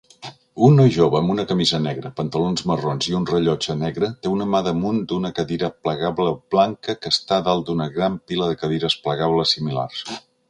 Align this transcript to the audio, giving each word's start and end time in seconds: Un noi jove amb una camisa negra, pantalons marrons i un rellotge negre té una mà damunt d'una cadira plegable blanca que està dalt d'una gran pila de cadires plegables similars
Un 0.67 0.77
noi 0.81 0.91
jove 0.93 1.17
amb 1.17 1.31
una 1.33 1.43
camisa 1.49 1.79
negra, 1.87 2.11
pantalons 2.19 2.63
marrons 2.71 3.09
i 3.09 3.13
un 3.19 3.27
rellotge 3.31 3.75
negre 3.83 4.09
té 4.23 4.31
una 4.37 4.47
mà 4.53 4.61
damunt 4.69 5.01
d'una 5.11 5.31
cadira 5.41 5.69
plegable 5.87 6.33
blanca 6.55 6.95
que 7.03 7.11
està 7.17 7.39
dalt 7.49 7.67
d'una 7.69 7.87
gran 7.99 8.15
pila 8.33 8.49
de 8.55 8.57
cadires 8.63 8.97
plegables 9.05 9.55
similars 9.59 10.03